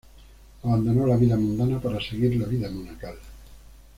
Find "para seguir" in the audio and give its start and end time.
1.79-2.35